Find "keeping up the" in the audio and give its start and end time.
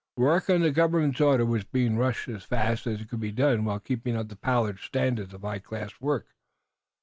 3.79-4.35